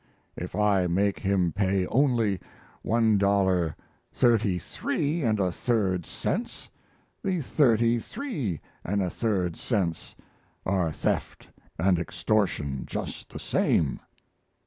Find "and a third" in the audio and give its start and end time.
5.21-6.07, 8.83-9.55